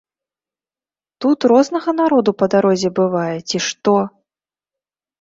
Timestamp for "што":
3.71-3.95